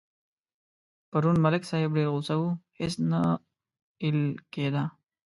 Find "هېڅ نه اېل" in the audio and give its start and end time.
2.79-4.19